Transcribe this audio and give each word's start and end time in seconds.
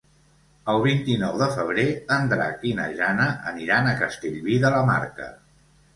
El 0.71 0.79
vint-i-nou 0.85 1.35
de 1.41 1.49
febrer 1.57 1.85
en 2.17 2.25
Drac 2.33 2.65
i 2.71 2.73
na 2.79 2.89
Jana 3.03 3.27
aniran 3.53 3.91
a 3.91 3.95
Castellví 4.03 4.57
de 4.65 4.73
la 4.79 4.85
Marca. 4.93 5.29